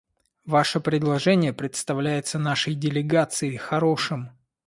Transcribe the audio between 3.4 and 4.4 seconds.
хорошим.